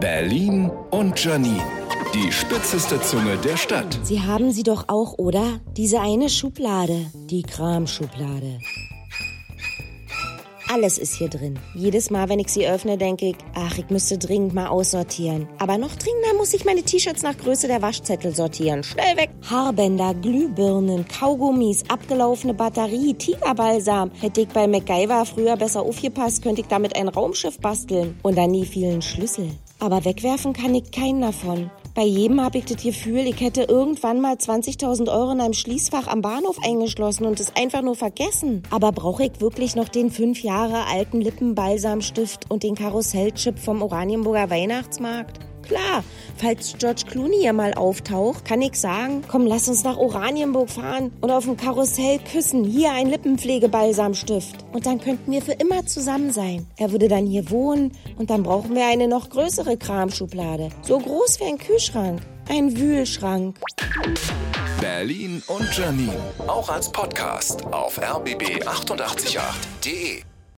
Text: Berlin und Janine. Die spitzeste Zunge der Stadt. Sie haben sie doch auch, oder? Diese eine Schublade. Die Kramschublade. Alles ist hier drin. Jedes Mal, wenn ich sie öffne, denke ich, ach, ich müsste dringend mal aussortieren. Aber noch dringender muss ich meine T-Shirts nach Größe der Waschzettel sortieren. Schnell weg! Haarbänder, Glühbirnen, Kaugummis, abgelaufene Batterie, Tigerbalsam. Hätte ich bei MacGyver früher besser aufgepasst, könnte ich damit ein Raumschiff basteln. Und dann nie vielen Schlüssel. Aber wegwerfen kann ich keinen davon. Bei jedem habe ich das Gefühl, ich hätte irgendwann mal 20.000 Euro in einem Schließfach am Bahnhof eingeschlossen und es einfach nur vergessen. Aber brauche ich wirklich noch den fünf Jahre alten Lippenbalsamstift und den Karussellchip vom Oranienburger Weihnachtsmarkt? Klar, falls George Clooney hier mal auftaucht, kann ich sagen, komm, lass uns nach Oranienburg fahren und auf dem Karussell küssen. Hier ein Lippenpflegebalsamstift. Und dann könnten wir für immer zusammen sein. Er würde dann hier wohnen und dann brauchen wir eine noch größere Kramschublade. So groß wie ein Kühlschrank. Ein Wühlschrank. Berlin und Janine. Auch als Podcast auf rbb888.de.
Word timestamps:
Berlin 0.00 0.70
und 0.90 1.22
Janine. 1.22 1.62
Die 2.14 2.32
spitzeste 2.32 3.00
Zunge 3.00 3.36
der 3.38 3.56
Stadt. 3.56 3.98
Sie 4.02 4.20
haben 4.22 4.50
sie 4.50 4.62
doch 4.62 4.84
auch, 4.88 5.14
oder? 5.18 5.60
Diese 5.76 6.00
eine 6.00 6.28
Schublade. 6.28 7.06
Die 7.14 7.42
Kramschublade. 7.42 8.58
Alles 10.70 10.98
ist 10.98 11.14
hier 11.14 11.30
drin. 11.30 11.58
Jedes 11.74 12.10
Mal, 12.10 12.28
wenn 12.28 12.40
ich 12.40 12.48
sie 12.48 12.68
öffne, 12.68 12.98
denke 12.98 13.30
ich, 13.30 13.36
ach, 13.54 13.78
ich 13.78 13.88
müsste 13.88 14.18
dringend 14.18 14.52
mal 14.52 14.66
aussortieren. 14.66 15.48
Aber 15.58 15.78
noch 15.78 15.96
dringender 15.96 16.34
muss 16.36 16.52
ich 16.52 16.66
meine 16.66 16.82
T-Shirts 16.82 17.22
nach 17.22 17.38
Größe 17.38 17.68
der 17.68 17.80
Waschzettel 17.80 18.34
sortieren. 18.34 18.84
Schnell 18.84 19.16
weg! 19.16 19.30
Haarbänder, 19.48 20.12
Glühbirnen, 20.12 21.08
Kaugummis, 21.08 21.84
abgelaufene 21.88 22.52
Batterie, 22.52 23.14
Tigerbalsam. 23.14 24.10
Hätte 24.20 24.42
ich 24.42 24.48
bei 24.48 24.66
MacGyver 24.66 25.24
früher 25.24 25.56
besser 25.56 25.80
aufgepasst, 25.80 26.42
könnte 26.42 26.60
ich 26.60 26.66
damit 26.66 26.94
ein 26.96 27.08
Raumschiff 27.08 27.58
basteln. 27.60 28.18
Und 28.22 28.36
dann 28.36 28.50
nie 28.50 28.66
vielen 28.66 29.00
Schlüssel. 29.00 29.50
Aber 29.78 30.04
wegwerfen 30.04 30.52
kann 30.52 30.74
ich 30.74 30.90
keinen 30.90 31.22
davon. 31.22 31.70
Bei 31.98 32.04
jedem 32.04 32.40
habe 32.40 32.58
ich 32.58 32.64
das 32.64 32.80
Gefühl, 32.80 33.26
ich 33.26 33.40
hätte 33.40 33.62
irgendwann 33.64 34.20
mal 34.20 34.34
20.000 34.34 35.12
Euro 35.12 35.32
in 35.32 35.40
einem 35.40 35.52
Schließfach 35.52 36.06
am 36.06 36.22
Bahnhof 36.22 36.56
eingeschlossen 36.64 37.26
und 37.26 37.40
es 37.40 37.56
einfach 37.56 37.82
nur 37.82 37.96
vergessen. 37.96 38.62
Aber 38.70 38.92
brauche 38.92 39.24
ich 39.24 39.40
wirklich 39.40 39.74
noch 39.74 39.88
den 39.88 40.12
fünf 40.12 40.44
Jahre 40.44 40.86
alten 40.86 41.20
Lippenbalsamstift 41.20 42.48
und 42.52 42.62
den 42.62 42.76
Karussellchip 42.76 43.58
vom 43.58 43.82
Oranienburger 43.82 44.48
Weihnachtsmarkt? 44.48 45.47
Klar, 45.68 46.02
falls 46.38 46.74
George 46.78 47.02
Clooney 47.06 47.40
hier 47.40 47.52
mal 47.52 47.74
auftaucht, 47.74 48.46
kann 48.46 48.62
ich 48.62 48.76
sagen, 48.76 49.22
komm, 49.28 49.46
lass 49.46 49.68
uns 49.68 49.84
nach 49.84 49.98
Oranienburg 49.98 50.70
fahren 50.70 51.12
und 51.20 51.30
auf 51.30 51.44
dem 51.44 51.58
Karussell 51.58 52.20
küssen. 52.20 52.64
Hier 52.64 52.92
ein 52.92 53.08
Lippenpflegebalsamstift. 53.08 54.64
Und 54.72 54.86
dann 54.86 54.98
könnten 54.98 55.30
wir 55.30 55.42
für 55.42 55.52
immer 55.52 55.84
zusammen 55.84 56.32
sein. 56.32 56.66
Er 56.78 56.90
würde 56.90 57.08
dann 57.08 57.26
hier 57.26 57.50
wohnen 57.50 57.92
und 58.16 58.30
dann 58.30 58.44
brauchen 58.44 58.74
wir 58.74 58.86
eine 58.86 59.08
noch 59.08 59.28
größere 59.28 59.76
Kramschublade. 59.76 60.70
So 60.80 60.98
groß 60.98 61.38
wie 61.40 61.44
ein 61.44 61.58
Kühlschrank. 61.58 62.22
Ein 62.48 62.74
Wühlschrank. 62.78 63.58
Berlin 64.80 65.42
und 65.48 65.76
Janine. 65.76 66.16
Auch 66.46 66.70
als 66.70 66.90
Podcast 66.90 67.66
auf 67.66 68.00
rbb888.de. 68.00 70.22